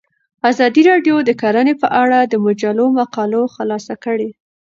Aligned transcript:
ازادي 0.49 0.81
راډیو 0.91 1.15
د 1.23 1.29
کرهنه 1.41 1.73
په 1.81 1.87
اړه 2.01 2.19
د 2.23 2.33
مجلو 2.45 2.85
مقالو 2.99 3.41
خلاصه 3.55 3.93
کړې. 4.03 4.29